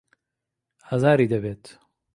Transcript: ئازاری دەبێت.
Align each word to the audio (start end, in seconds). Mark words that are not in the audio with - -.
ئازاری 0.89 1.31
دەبێت. 1.33 1.63